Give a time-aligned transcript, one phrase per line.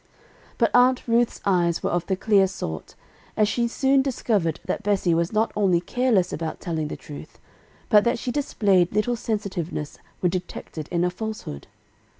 [0.57, 2.95] But Aunt Ruth's eyes were of the clear sort,
[3.37, 7.37] and she soon discovered that Bessie was not only careless about telling the truth,
[7.87, 11.67] but that she displayed little sensitiveness when detected in a falsehood.